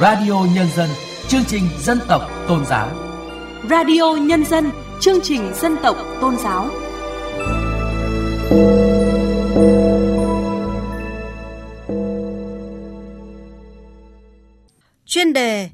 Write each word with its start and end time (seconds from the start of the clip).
Radio 0.00 0.46
Nhân 0.54 0.66
dân, 0.76 0.88
chương 1.28 1.44
trình 1.44 1.62
dân 1.78 1.98
tộc 2.08 2.22
tôn 2.48 2.66
giáo. 2.66 2.90
Radio 3.70 4.16
Nhân 4.20 4.44
dân, 4.44 4.70
chương 5.00 5.20
trình 5.22 5.50
dân 5.54 5.76
tộc 5.82 5.96
tôn 6.20 6.36
giáo. 6.36 6.70
Chuyên 15.06 15.32
đề 15.32 15.70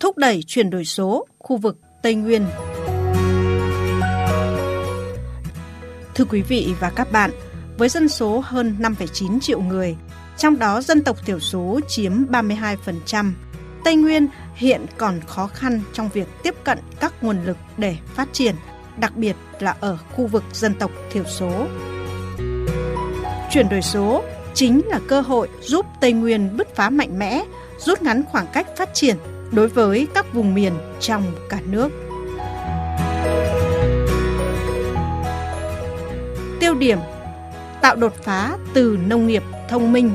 Thúc 0.00 0.18
đẩy 0.18 0.42
chuyển 0.46 0.70
đổi 0.70 0.84
số 0.84 1.26
khu 1.38 1.56
vực 1.56 1.78
Tây 2.02 2.14
Nguyên. 2.14 2.46
Thưa 6.14 6.24
quý 6.24 6.42
vị 6.42 6.74
và 6.80 6.90
các 6.96 7.12
bạn, 7.12 7.30
với 7.78 7.88
dân 7.88 8.08
số 8.08 8.42
hơn 8.44 8.76
5,9 8.80 9.40
triệu 9.40 9.60
người, 9.60 9.96
trong 10.36 10.58
đó 10.58 10.80
dân 10.80 11.04
tộc 11.04 11.26
thiểu 11.26 11.40
số 11.40 11.80
chiếm 11.88 12.12
32%, 12.12 13.32
Tây 13.86 13.96
Nguyên 13.96 14.28
hiện 14.54 14.86
còn 14.96 15.20
khó 15.26 15.46
khăn 15.46 15.80
trong 15.92 16.08
việc 16.08 16.28
tiếp 16.42 16.54
cận 16.64 16.78
các 17.00 17.14
nguồn 17.20 17.44
lực 17.44 17.56
để 17.76 17.96
phát 18.14 18.28
triển, 18.32 18.54
đặc 18.96 19.16
biệt 19.16 19.36
là 19.60 19.76
ở 19.80 19.98
khu 20.12 20.26
vực 20.26 20.44
dân 20.52 20.74
tộc 20.74 20.90
thiểu 21.10 21.24
số. 21.24 21.66
Chuyển 23.50 23.68
đổi 23.68 23.82
số 23.82 24.24
chính 24.54 24.86
là 24.86 25.00
cơ 25.08 25.20
hội 25.20 25.48
giúp 25.60 25.86
Tây 26.00 26.12
Nguyên 26.12 26.56
bứt 26.56 26.74
phá 26.74 26.90
mạnh 26.90 27.18
mẽ, 27.18 27.44
rút 27.78 28.02
ngắn 28.02 28.22
khoảng 28.30 28.46
cách 28.52 28.66
phát 28.76 28.94
triển 28.94 29.16
đối 29.52 29.68
với 29.68 30.08
các 30.14 30.32
vùng 30.32 30.54
miền 30.54 30.72
trong 31.00 31.22
cả 31.48 31.60
nước. 31.66 31.88
Tiêu 36.60 36.74
điểm 36.74 36.98
tạo 37.80 37.96
đột 37.96 38.14
phá 38.24 38.56
từ 38.74 38.98
nông 39.06 39.26
nghiệp 39.26 39.42
thông 39.68 39.92
minh. 39.92 40.14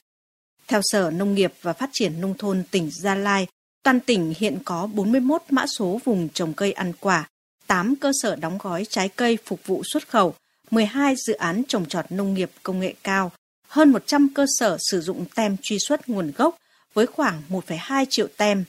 Theo 0.69 0.81
Sở 0.85 1.11
Nông 1.11 1.35
nghiệp 1.35 1.53
và 1.63 1.73
Phát 1.73 1.91
triển 1.93 2.21
Nông 2.21 2.35
thôn 2.39 2.63
tỉnh 2.71 2.91
Gia 2.93 3.15
Lai, 3.15 3.47
toàn 3.83 4.01
tỉnh 4.01 4.35
hiện 4.39 4.59
có 4.65 4.89
41 4.95 5.43
mã 5.51 5.67
số 5.67 6.01
vùng 6.05 6.29
trồng 6.29 6.53
cây 6.53 6.73
ăn 6.73 6.93
quả, 7.01 7.29
8 7.67 7.97
cơ 7.97 8.13
sở 8.23 8.37
đóng 8.37 8.59
gói 8.63 8.87
trái 8.89 9.09
cây 9.09 9.39
phục 9.45 9.67
vụ 9.67 9.83
xuất 9.85 10.09
khẩu, 10.09 10.35
12 10.71 11.15
dự 11.27 11.33
án 11.33 11.63
trồng 11.69 11.87
trọt 11.87 12.13
nông 12.13 12.35
nghiệp 12.35 12.51
công 12.63 12.81
nghệ 12.81 12.95
cao, 13.03 13.33
hơn 13.69 13.93
100 13.93 14.29
cơ 14.35 14.47
sở 14.59 14.77
sử 14.91 15.01
dụng 15.01 15.25
tem 15.35 15.57
truy 15.63 15.79
xuất 15.79 16.09
nguồn 16.09 16.33
gốc 16.37 16.57
với 16.95 17.07
khoảng 17.07 17.43
1,2 17.51 18.07
triệu 18.11 18.27
tem, 18.37 18.65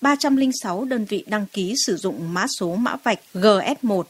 306 0.00 0.84
đơn 0.84 1.04
vị 1.04 1.24
đăng 1.26 1.46
ký 1.46 1.74
sử 1.86 1.96
dụng 1.96 2.34
mã 2.34 2.46
số 2.58 2.74
mã 2.74 2.96
vạch 2.96 3.20
GS1, 3.34 4.02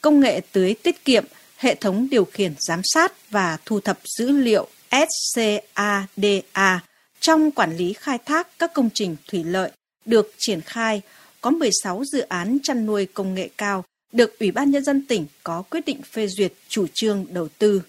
công 0.00 0.20
nghệ 0.20 0.40
tưới 0.52 0.74
tiết 0.82 1.04
kiệm, 1.04 1.24
hệ 1.56 1.74
thống 1.74 2.08
điều 2.10 2.24
khiển 2.24 2.54
giám 2.58 2.80
sát 2.84 3.30
và 3.30 3.58
thu 3.64 3.80
thập 3.80 3.98
dữ 4.18 4.30
liệu 4.30 4.68
SCADA 4.90 6.80
trong 7.20 7.50
quản 7.50 7.76
lý 7.76 7.92
khai 7.92 8.18
thác 8.18 8.58
các 8.58 8.72
công 8.74 8.90
trình 8.94 9.16
thủy 9.28 9.44
lợi 9.44 9.70
được 10.04 10.34
triển 10.38 10.60
khai, 10.60 11.02
có 11.40 11.50
16 11.50 12.04
dự 12.12 12.20
án 12.20 12.58
chăn 12.62 12.86
nuôi 12.86 13.06
công 13.06 13.34
nghệ 13.34 13.48
cao 13.56 13.84
được 14.12 14.38
Ủy 14.38 14.50
ban 14.50 14.70
Nhân 14.70 14.84
dân 14.84 15.06
tỉnh 15.06 15.26
có 15.44 15.62
quyết 15.70 15.86
định 15.86 16.02
phê 16.02 16.26
duyệt 16.26 16.52
chủ 16.68 16.86
trương 16.94 17.26
đầu 17.30 17.48
tư. 17.58 17.82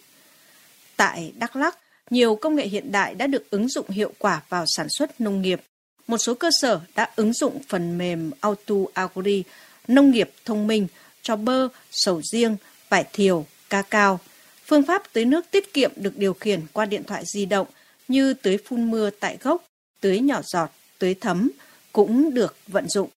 Tại 0.95 1.33
Đắk 1.35 1.55
Lắk, 1.55 1.77
nhiều 2.09 2.35
công 2.35 2.55
nghệ 2.55 2.67
hiện 2.67 2.91
đại 2.91 3.15
đã 3.15 3.27
được 3.27 3.49
ứng 3.49 3.69
dụng 3.69 3.89
hiệu 3.89 4.13
quả 4.17 4.41
vào 4.49 4.65
sản 4.75 4.87
xuất 4.89 5.21
nông 5.21 5.41
nghiệp. 5.41 5.61
Một 6.07 6.17
số 6.17 6.33
cơ 6.33 6.49
sở 6.61 6.79
đã 6.95 7.11
ứng 7.15 7.33
dụng 7.33 7.61
phần 7.69 7.97
mềm 7.97 8.31
Auto 8.41 8.75
Agri, 8.93 9.43
nông 9.87 10.11
nghiệp 10.11 10.31
thông 10.45 10.67
minh 10.67 10.87
cho 11.21 11.35
bơ, 11.35 11.67
sầu 11.91 12.21
riêng, 12.31 12.57
vải 12.89 13.05
thiều, 13.13 13.45
ca 13.69 13.81
cao. 13.81 14.19
Phương 14.65 14.83
pháp 14.83 15.13
tưới 15.13 15.25
nước 15.25 15.51
tiết 15.51 15.73
kiệm 15.73 15.91
được 15.95 16.17
điều 16.17 16.33
khiển 16.33 16.61
qua 16.73 16.85
điện 16.85 17.03
thoại 17.03 17.23
di 17.25 17.45
động 17.45 17.67
như 18.09 18.33
tưới 18.33 18.57
phun 18.65 18.91
mưa 18.91 19.09
tại 19.09 19.37
gốc, 19.41 19.63
tưới 20.01 20.19
nhỏ 20.19 20.41
giọt, 20.43 20.69
tưới 20.99 21.13
thấm 21.13 21.51
cũng 21.91 22.33
được 22.33 22.55
vận 22.67 22.89
dụng. 22.89 23.09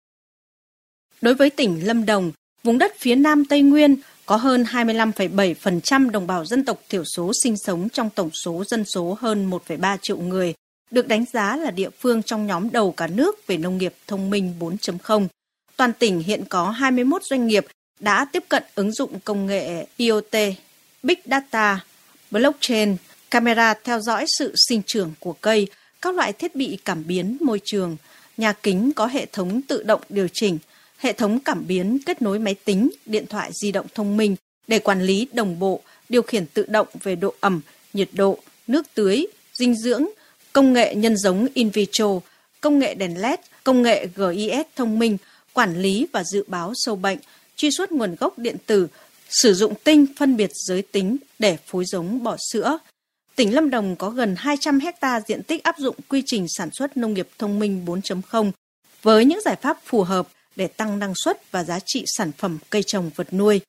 Đối 1.22 1.34
với 1.34 1.50
tỉnh 1.50 1.88
Lâm 1.88 2.06
Đồng, 2.06 2.32
vùng 2.64 2.78
đất 2.78 2.94
phía 3.00 3.16
Nam 3.16 3.46
Tây 3.46 3.62
Nguyên 3.62 3.96
có 4.26 4.36
hơn 4.36 4.64
25,7% 4.64 6.10
đồng 6.10 6.28
bào 6.28 6.46
dân 6.46 6.66
tộc 6.66 6.82
thiểu 6.90 7.04
số 7.06 7.32
sinh 7.44 7.58
sống 7.58 7.90
trong 7.90 8.10
tổng 8.10 8.30
số 8.32 8.64
dân 8.68 8.86
số 8.86 9.18
hơn 9.20 9.50
1,3 9.50 9.98
triệu 10.02 10.18
người, 10.18 10.54
được 10.92 11.08
đánh 11.08 11.26
giá 11.34 11.56
là 11.58 11.72
địa 11.72 11.90
phương 12.00 12.24
trong 12.24 12.48
nhóm 12.48 12.72
đầu 12.72 12.92
cả 12.92 13.08
nước 13.08 13.48
về 13.48 13.58
nông 13.58 13.78
nghiệp 13.78 13.94
thông 14.08 14.30
minh 14.30 14.54
4.0. 14.60 15.28
Toàn 15.76 15.94
tỉnh 16.00 16.20
hiện 16.20 16.44
có 16.50 16.70
21 16.70 17.24
doanh 17.24 17.48
nghiệp 17.48 17.66
đã 18.00 18.26
tiếp 18.26 18.44
cận 18.50 18.64
ứng 18.76 18.92
dụng 18.92 19.20
công 19.20 19.46
nghệ 19.46 19.86
IoT, 19.98 20.36
Big 21.04 21.18
Data, 21.26 21.86
Blockchain, 22.32 22.96
camera 23.32 23.74
theo 23.84 24.00
dõi 24.00 24.26
sự 24.38 24.54
sinh 24.68 24.82
trưởng 24.86 25.14
của 25.20 25.34
cây, 25.34 25.68
các 26.02 26.16
loại 26.16 26.34
thiết 26.34 26.56
bị 26.56 26.78
cảm 26.86 27.08
biến 27.08 27.38
môi 27.42 27.62
trường, 27.64 27.98
nhà 28.38 28.54
kính 28.54 28.92
có 28.96 29.06
hệ 29.08 29.26
thống 29.26 29.62
tự 29.62 29.84
động 29.84 30.02
điều 30.10 30.28
chỉnh, 30.34 30.58
hệ 30.98 31.14
thống 31.14 31.40
cảm 31.40 31.68
biến 31.68 31.98
kết 32.06 32.22
nối 32.22 32.40
máy 32.40 32.56
tính, 32.66 32.90
điện 33.06 33.26
thoại 33.28 33.52
di 33.54 33.72
động 33.72 33.86
thông 33.96 34.18
minh 34.18 34.36
để 34.68 34.80
quản 34.80 35.02
lý 35.02 35.28
đồng 35.34 35.60
bộ, 35.60 35.82
điều 36.10 36.22
khiển 36.22 36.46
tự 36.46 36.66
động 36.68 36.88
về 37.04 37.16
độ 37.16 37.34
ẩm, 37.40 37.62
nhiệt 37.94 38.10
độ, 38.14 38.38
nước 38.68 38.88
tưới, 38.94 39.28
dinh 39.54 39.76
dưỡng, 39.76 40.06
công 40.54 40.74
nghệ 40.74 40.96
nhân 40.96 41.18
giống 41.18 41.48
in 41.54 41.70
vitro, 41.70 42.20
công 42.62 42.80
nghệ 42.80 42.96
đèn 42.96 43.22
LED, 43.22 43.40
công 43.64 43.82
nghệ 43.82 44.08
GIS 44.18 44.66
thông 44.76 45.00
minh, 45.00 45.18
quản 45.54 45.82
lý 45.82 46.08
và 46.12 46.24
dự 46.24 46.44
báo 46.48 46.72
sâu 46.76 46.96
bệnh, 46.96 47.18
truy 47.56 47.72
xuất 47.72 47.92
nguồn 47.92 48.16
gốc 48.20 48.40
điện 48.40 48.56
tử, 48.66 48.88
sử 49.30 49.54
dụng 49.54 49.74
tinh 49.84 50.06
phân 50.18 50.38
biệt 50.38 50.52
giới 50.54 50.82
tính 50.82 51.18
để 51.40 51.58
phối 51.66 51.86
giống 51.86 52.24
bò 52.24 52.38
sữa. 52.52 52.78
Tỉnh 53.36 53.56
Lâm 53.56 53.70
Đồng 53.70 53.96
có 53.96 54.10
gần 54.10 54.36
200 54.38 54.80
hecta 54.80 55.22
diện 55.28 55.44
tích 55.44 55.64
áp 55.64 55.76
dụng 55.78 55.96
quy 56.10 56.24
trình 56.26 56.46
sản 56.50 56.70
xuất 56.72 56.98
nông 56.98 57.14
nghiệp 57.14 57.28
thông 57.38 57.60
minh 57.60 57.86
4.0 57.86 58.52
với 59.02 59.26
những 59.26 59.42
giải 59.46 59.56
pháp 59.56 59.78
phù 59.86 60.04
hợp 60.04 60.28
để 60.56 60.68
tăng 60.68 61.00
năng 61.00 61.14
suất 61.16 61.52
và 61.52 61.64
giá 61.64 61.80
trị 61.86 62.04
sản 62.08 62.32
phẩm 62.38 62.58
cây 62.70 62.84
trồng 62.84 63.10
vật 63.16 63.34
nuôi. 63.34 63.62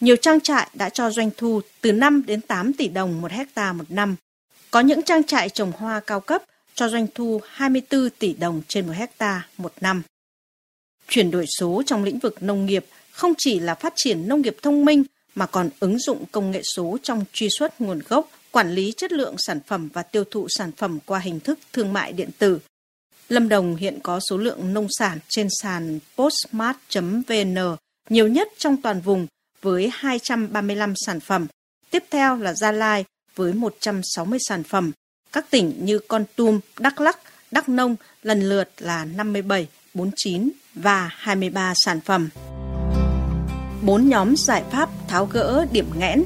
Nhiều 0.00 0.16
trang 0.16 0.40
trại 0.40 0.68
đã 0.74 0.88
cho 0.88 1.10
doanh 1.10 1.30
thu 1.36 1.60
từ 1.80 1.92
5 1.92 2.26
đến 2.26 2.40
8 2.40 2.72
tỷ 2.72 2.88
đồng 2.88 3.20
một 3.20 3.30
hecta 3.30 3.72
một 3.72 3.84
năm. 3.88 4.16
Có 4.70 4.80
những 4.80 5.02
trang 5.02 5.24
trại 5.24 5.48
trồng 5.48 5.72
hoa 5.72 6.00
cao 6.00 6.20
cấp 6.20 6.42
cho 6.74 6.88
doanh 6.88 7.06
thu 7.14 7.40
24 7.48 8.10
tỷ 8.10 8.34
đồng 8.34 8.62
trên 8.68 8.86
một 8.86 8.92
hecta 8.96 9.46
một 9.56 9.72
năm. 9.80 10.02
Chuyển 11.08 11.30
đổi 11.30 11.46
số 11.58 11.82
trong 11.86 12.04
lĩnh 12.04 12.18
vực 12.18 12.42
nông 12.42 12.66
nghiệp 12.66 12.86
không 13.10 13.32
chỉ 13.38 13.60
là 13.60 13.74
phát 13.74 13.92
triển 13.96 14.28
nông 14.28 14.42
nghiệp 14.42 14.56
thông 14.62 14.84
minh 14.84 15.04
mà 15.34 15.46
còn 15.46 15.70
ứng 15.80 15.98
dụng 15.98 16.24
công 16.32 16.50
nghệ 16.50 16.62
số 16.62 16.98
trong 17.02 17.24
truy 17.32 17.48
xuất 17.58 17.80
nguồn 17.80 18.00
gốc, 18.08 18.30
quản 18.50 18.70
lý 18.70 18.92
chất 18.96 19.12
lượng 19.12 19.34
sản 19.38 19.60
phẩm 19.66 19.88
và 19.92 20.02
tiêu 20.02 20.24
thụ 20.24 20.46
sản 20.48 20.72
phẩm 20.72 20.98
qua 21.06 21.18
hình 21.18 21.40
thức 21.40 21.58
thương 21.72 21.92
mại 21.92 22.12
điện 22.12 22.30
tử. 22.38 22.58
Lâm 23.28 23.48
Đồng 23.48 23.76
hiện 23.76 23.98
có 24.02 24.20
số 24.30 24.36
lượng 24.36 24.74
nông 24.74 24.86
sản 24.98 25.18
trên 25.28 25.48
sàn 25.62 25.98
postmart.vn 26.16 27.76
nhiều 28.08 28.28
nhất 28.28 28.48
trong 28.58 28.76
toàn 28.76 29.00
vùng 29.00 29.26
với 29.62 29.90
235 29.92 30.94
sản 31.06 31.20
phẩm. 31.20 31.46
Tiếp 31.90 32.04
theo 32.10 32.36
là 32.36 32.54
Gia 32.54 32.72
Lai 32.72 33.04
với 33.36 33.52
160 33.52 34.38
sản 34.48 34.62
phẩm. 34.62 34.92
Các 35.32 35.50
tỉnh 35.50 35.72
như 35.84 35.98
Con 35.98 36.24
Tum, 36.36 36.60
Đắk 36.78 37.00
lắc, 37.00 37.18
Đắk 37.50 37.68
Nông 37.68 37.96
lần 38.22 38.48
lượt 38.48 38.70
là 38.78 39.04
57, 39.04 39.68
49 39.94 40.50
và 40.74 41.10
23 41.12 41.72
sản 41.84 42.00
phẩm. 42.00 42.28
bốn 43.82 44.08
nhóm 44.08 44.36
giải 44.36 44.64
pháp 44.70 44.90
tháo 45.08 45.26
gỡ 45.26 45.66
điểm 45.72 45.86
nghẽn 45.98 46.24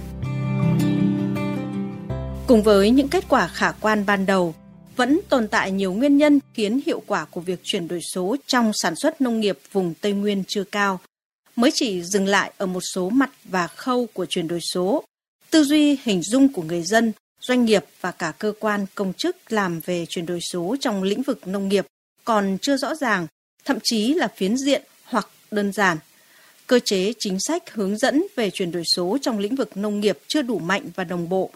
Cùng 2.52 2.62
với 2.62 2.90
những 2.90 3.08
kết 3.08 3.24
quả 3.28 3.48
khả 3.48 3.72
quan 3.72 4.06
ban 4.06 4.26
đầu, 4.26 4.54
vẫn 4.96 5.20
tồn 5.28 5.48
tại 5.48 5.70
nhiều 5.70 5.92
nguyên 5.92 6.16
nhân 6.16 6.40
khiến 6.54 6.80
hiệu 6.86 7.02
quả 7.06 7.24
của 7.24 7.40
việc 7.40 7.60
chuyển 7.62 7.88
đổi 7.88 8.00
số 8.12 8.36
trong 8.46 8.72
sản 8.74 8.96
xuất 8.96 9.20
nông 9.20 9.40
nghiệp 9.40 9.58
vùng 9.72 9.94
Tây 10.00 10.12
Nguyên 10.12 10.44
chưa 10.48 10.64
cao. 10.64 11.00
Mới 11.56 11.70
chỉ 11.74 12.02
dừng 12.02 12.26
lại 12.26 12.52
ở 12.56 12.66
một 12.66 12.80
số 12.80 13.10
mặt 13.10 13.30
và 13.44 13.66
khâu 13.66 14.06
của 14.12 14.26
chuyển 14.26 14.48
đổi 14.48 14.60
số. 14.60 15.04
Tư 15.50 15.64
duy 15.64 15.98
hình 16.02 16.22
dung 16.22 16.52
của 16.52 16.62
người 16.62 16.82
dân, 16.82 17.12
doanh 17.40 17.64
nghiệp 17.64 17.84
và 18.00 18.10
cả 18.10 18.32
cơ 18.38 18.52
quan 18.60 18.86
công 18.94 19.12
chức 19.12 19.52
làm 19.52 19.80
về 19.80 20.06
chuyển 20.06 20.26
đổi 20.26 20.40
số 20.40 20.76
trong 20.80 21.02
lĩnh 21.02 21.22
vực 21.22 21.46
nông 21.46 21.68
nghiệp 21.68 21.86
còn 22.24 22.58
chưa 22.62 22.76
rõ 22.76 22.94
ràng, 22.94 23.26
thậm 23.64 23.78
chí 23.82 24.14
là 24.14 24.28
phiến 24.36 24.56
diện 24.56 24.82
hoặc 25.04 25.28
đơn 25.50 25.72
giản. 25.72 25.98
Cơ 26.66 26.78
chế 26.78 27.12
chính 27.18 27.40
sách 27.40 27.74
hướng 27.74 27.98
dẫn 27.98 28.26
về 28.36 28.50
chuyển 28.50 28.72
đổi 28.72 28.84
số 28.84 29.18
trong 29.22 29.38
lĩnh 29.38 29.56
vực 29.56 29.76
nông 29.76 30.00
nghiệp 30.00 30.18
chưa 30.26 30.42
đủ 30.42 30.58
mạnh 30.58 30.86
và 30.94 31.04
đồng 31.04 31.28
bộ. 31.28 31.50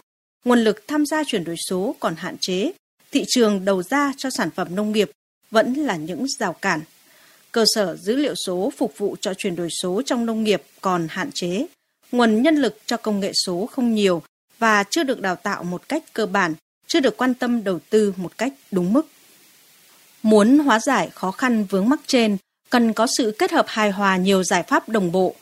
Nguồn 0.47 0.59
lực 0.59 0.87
tham 0.87 1.05
gia 1.05 1.23
chuyển 1.23 1.43
đổi 1.43 1.55
số 1.69 1.95
còn 1.99 2.15
hạn 2.15 2.37
chế, 2.41 2.71
thị 3.11 3.23
trường 3.27 3.65
đầu 3.65 3.83
ra 3.83 4.13
cho 4.17 4.29
sản 4.29 4.49
phẩm 4.51 4.75
nông 4.75 4.91
nghiệp 4.91 5.11
vẫn 5.51 5.73
là 5.73 5.95
những 5.95 6.25
rào 6.39 6.53
cản. 6.53 6.81
Cơ 7.51 7.65
sở 7.75 7.95
dữ 7.95 8.15
liệu 8.15 8.33
số 8.45 8.71
phục 8.77 8.97
vụ 8.97 9.15
cho 9.21 9.33
chuyển 9.33 9.55
đổi 9.55 9.69
số 9.81 10.01
trong 10.05 10.25
nông 10.25 10.43
nghiệp 10.43 10.63
còn 10.81 11.07
hạn 11.09 11.29
chế. 11.33 11.65
Nguồn 12.11 12.41
nhân 12.41 12.55
lực 12.55 12.77
cho 12.85 12.97
công 12.97 13.19
nghệ 13.19 13.31
số 13.45 13.65
không 13.65 13.95
nhiều 13.95 14.21
và 14.59 14.83
chưa 14.83 15.03
được 15.03 15.21
đào 15.21 15.35
tạo 15.35 15.63
một 15.63 15.89
cách 15.89 16.03
cơ 16.13 16.25
bản, 16.25 16.53
chưa 16.87 16.99
được 16.99 17.17
quan 17.17 17.33
tâm 17.33 17.63
đầu 17.63 17.79
tư 17.89 18.13
một 18.17 18.37
cách 18.37 18.53
đúng 18.71 18.93
mức. 18.93 19.07
Muốn 20.23 20.59
hóa 20.59 20.79
giải 20.79 21.09
khó 21.13 21.31
khăn 21.31 21.65
vướng 21.69 21.89
mắc 21.89 21.99
trên, 22.05 22.37
cần 22.69 22.93
có 22.93 23.07
sự 23.17 23.35
kết 23.39 23.51
hợp 23.51 23.65
hài 23.67 23.91
hòa 23.91 24.17
nhiều 24.17 24.43
giải 24.43 24.63
pháp 24.63 24.89
đồng 24.89 25.11
bộ. 25.11 25.35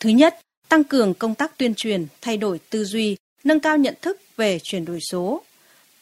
Thứ 0.00 0.10
nhất, 0.10 0.40
tăng 0.68 0.84
cường 0.84 1.14
công 1.14 1.34
tác 1.34 1.58
tuyên 1.58 1.74
truyền, 1.74 2.06
thay 2.20 2.36
đổi 2.36 2.60
tư 2.70 2.84
duy, 2.84 3.16
nâng 3.46 3.60
cao 3.60 3.76
nhận 3.76 3.94
thức 4.02 4.20
về 4.36 4.58
chuyển 4.62 4.84
đổi 4.84 5.00
số. 5.10 5.42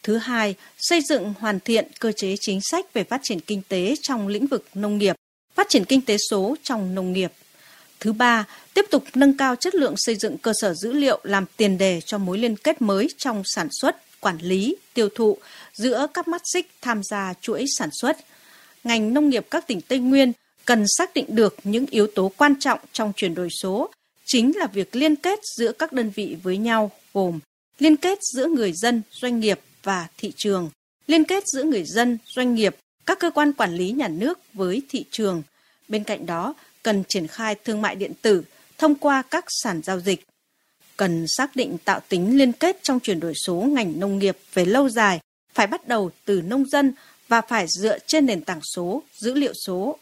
Thứ 0.03 0.17
hai, 0.17 0.55
xây 0.77 1.01
dựng 1.01 1.33
hoàn 1.39 1.59
thiện 1.59 1.87
cơ 1.99 2.11
chế 2.11 2.35
chính 2.39 2.59
sách 2.71 2.93
về 2.93 3.03
phát 3.03 3.21
triển 3.23 3.39
kinh 3.39 3.61
tế 3.69 3.95
trong 4.01 4.27
lĩnh 4.27 4.47
vực 4.47 4.65
nông 4.73 4.97
nghiệp, 4.97 5.15
phát 5.55 5.69
triển 5.69 5.85
kinh 5.85 6.01
tế 6.01 6.17
số 6.29 6.55
trong 6.63 6.95
nông 6.95 7.13
nghiệp. 7.13 7.31
Thứ 7.99 8.13
ba, 8.13 8.45
tiếp 8.73 8.85
tục 8.91 9.03
nâng 9.13 9.37
cao 9.37 9.55
chất 9.55 9.75
lượng 9.75 9.93
xây 9.97 10.15
dựng 10.15 10.37
cơ 10.37 10.53
sở 10.61 10.73
dữ 10.73 10.93
liệu 10.93 11.19
làm 11.23 11.45
tiền 11.57 11.77
đề 11.77 12.01
cho 12.05 12.17
mối 12.17 12.37
liên 12.37 12.55
kết 12.57 12.81
mới 12.81 13.07
trong 13.17 13.43
sản 13.45 13.67
xuất, 13.71 14.21
quản 14.21 14.37
lý, 14.37 14.75
tiêu 14.93 15.09
thụ 15.15 15.37
giữa 15.73 16.07
các 16.13 16.27
mắt 16.27 16.41
xích 16.53 16.71
tham 16.81 17.01
gia 17.03 17.33
chuỗi 17.41 17.65
sản 17.77 17.89
xuất. 18.01 18.17
Ngành 18.83 19.13
nông 19.13 19.29
nghiệp 19.29 19.47
các 19.51 19.67
tỉnh 19.67 19.81
Tây 19.81 19.99
Nguyên 19.99 20.31
cần 20.65 20.85
xác 20.97 21.13
định 21.13 21.25
được 21.29 21.55
những 21.63 21.85
yếu 21.89 22.07
tố 22.07 22.31
quan 22.37 22.59
trọng 22.59 22.79
trong 22.91 23.13
chuyển 23.15 23.35
đổi 23.35 23.49
số, 23.61 23.89
chính 24.25 24.57
là 24.57 24.67
việc 24.67 24.95
liên 24.95 25.15
kết 25.15 25.39
giữa 25.57 25.71
các 25.71 25.93
đơn 25.93 26.11
vị 26.15 26.37
với 26.43 26.57
nhau 26.57 26.91
gồm 27.13 27.39
liên 27.79 27.97
kết 27.97 28.19
giữa 28.21 28.47
người 28.47 28.73
dân, 28.73 29.01
doanh 29.11 29.39
nghiệp 29.39 29.59
và 29.83 30.07
thị 30.17 30.33
trường, 30.35 30.69
liên 31.07 31.23
kết 31.23 31.43
giữa 31.47 31.63
người 31.63 31.83
dân, 31.85 32.17
doanh 32.25 32.55
nghiệp, 32.55 32.75
các 33.05 33.19
cơ 33.19 33.29
quan 33.29 33.53
quản 33.53 33.75
lý 33.75 33.91
nhà 33.91 34.07
nước 34.07 34.39
với 34.53 34.81
thị 34.89 35.05
trường. 35.11 35.43
Bên 35.87 36.03
cạnh 36.03 36.25
đó, 36.25 36.53
cần 36.83 37.03
triển 37.09 37.27
khai 37.27 37.55
thương 37.55 37.81
mại 37.81 37.95
điện 37.95 38.11
tử 38.21 38.43
thông 38.77 38.95
qua 38.95 39.21
các 39.21 39.45
sàn 39.47 39.81
giao 39.83 39.99
dịch. 39.99 40.23
Cần 40.97 41.25
xác 41.27 41.55
định 41.55 41.77
tạo 41.85 41.99
tính 42.09 42.37
liên 42.37 42.51
kết 42.51 42.77
trong 42.83 42.99
chuyển 42.99 43.19
đổi 43.19 43.33
số 43.45 43.55
ngành 43.55 43.99
nông 43.99 44.19
nghiệp 44.19 44.37
về 44.53 44.65
lâu 44.65 44.89
dài, 44.89 45.19
phải 45.53 45.67
bắt 45.67 45.87
đầu 45.87 46.11
từ 46.25 46.41
nông 46.41 46.69
dân 46.69 46.93
và 47.27 47.41
phải 47.41 47.65
dựa 47.67 47.97
trên 48.07 48.25
nền 48.25 48.41
tảng 48.41 48.61
số, 48.75 49.03
dữ 49.17 49.33
liệu 49.33 49.53
số. 49.65 49.97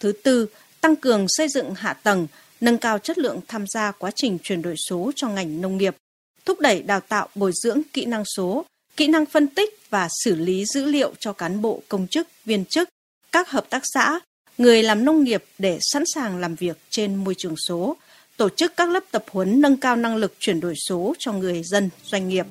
Thứ 0.00 0.12
tư, 0.12 0.46
tăng 0.80 0.96
cường 0.96 1.26
xây 1.28 1.48
dựng 1.48 1.74
hạ 1.74 1.92
tầng, 1.92 2.26
nâng 2.64 2.78
cao 2.78 2.98
chất 2.98 3.18
lượng 3.18 3.40
tham 3.48 3.64
gia 3.66 3.92
quá 3.92 4.10
trình 4.14 4.38
chuyển 4.42 4.62
đổi 4.62 4.74
số 4.76 5.12
cho 5.16 5.28
ngành 5.28 5.60
nông 5.60 5.76
nghiệp, 5.76 5.96
thúc 6.44 6.60
đẩy 6.60 6.82
đào 6.82 7.00
tạo 7.00 7.28
bồi 7.34 7.52
dưỡng 7.54 7.80
kỹ 7.92 8.04
năng 8.04 8.24
số, 8.24 8.64
kỹ 8.96 9.08
năng 9.08 9.26
phân 9.26 9.46
tích 9.46 9.78
và 9.90 10.08
xử 10.24 10.34
lý 10.34 10.64
dữ 10.66 10.84
liệu 10.84 11.12
cho 11.18 11.32
cán 11.32 11.62
bộ 11.62 11.82
công 11.88 12.06
chức, 12.06 12.28
viên 12.44 12.64
chức, 12.64 12.88
các 13.32 13.50
hợp 13.50 13.70
tác 13.70 13.82
xã, 13.94 14.20
người 14.58 14.82
làm 14.82 15.04
nông 15.04 15.24
nghiệp 15.24 15.44
để 15.58 15.78
sẵn 15.80 16.02
sàng 16.14 16.38
làm 16.38 16.54
việc 16.54 16.76
trên 16.90 17.14
môi 17.14 17.34
trường 17.38 17.56
số, 17.56 17.96
tổ 18.36 18.48
chức 18.48 18.76
các 18.76 18.88
lớp 18.88 19.04
tập 19.10 19.24
huấn 19.30 19.60
nâng 19.60 19.76
cao 19.76 19.96
năng 19.96 20.16
lực 20.16 20.34
chuyển 20.38 20.60
đổi 20.60 20.74
số 20.88 21.14
cho 21.18 21.32
người 21.32 21.62
dân, 21.64 21.90
doanh 22.04 22.28
nghiệp. 22.28 22.46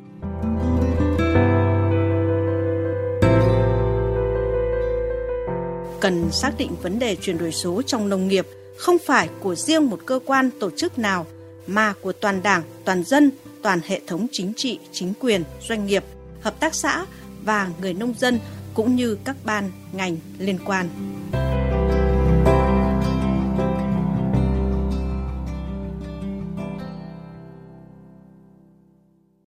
Cần 6.02 6.30
xác 6.32 6.52
định 6.58 6.76
vấn 6.82 7.00
đề 7.00 7.16
chuyển 7.16 7.38
đổi 7.38 7.52
số 7.52 7.82
trong 7.82 8.10
nông 8.10 8.28
nghiệp 8.28 8.48
không 8.78 8.98
phải 9.06 9.30
của 9.40 9.56
riêng 9.56 9.90
một 9.90 10.00
cơ 10.06 10.20
quan 10.26 10.50
tổ 10.60 10.70
chức 10.72 11.00
nào 11.00 11.26
mà 11.68 11.94
của 12.02 12.12
toàn 12.12 12.44
đảng, 12.44 12.64
toàn 12.86 13.04
dân, 13.04 13.32
toàn 13.62 13.80
hệ 13.86 14.02
thống 14.08 14.28
chính 14.32 14.54
trị, 14.54 14.80
chính 14.92 15.14
quyền, 15.20 15.44
doanh 15.68 15.86
nghiệp, 15.86 16.04
hợp 16.42 16.60
tác 16.60 16.76
xã 16.76 17.06
và 17.46 17.70
người 17.82 17.94
nông 17.94 18.14
dân 18.18 18.40
cũng 18.74 18.96
như 18.96 19.18
các 19.24 19.36
ban 19.46 19.72
ngành 19.94 20.18
liên 20.40 20.60
quan. 20.66 20.90